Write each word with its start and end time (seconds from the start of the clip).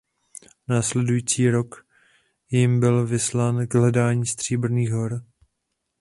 Následující 0.67 1.49
rok 1.49 1.85
jím 2.51 2.79
byl 2.79 3.07
vyslán 3.07 3.67
k 3.67 3.73
hledání 3.75 4.25
"Stříbrných 4.25 4.91
hor". 4.91 5.21